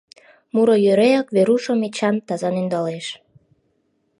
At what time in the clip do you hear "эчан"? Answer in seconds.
1.87-2.15